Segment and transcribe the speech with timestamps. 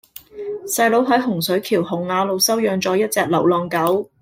[0.65, 4.09] 細佬喺洪水橋洪雅路收養左一隻流浪狗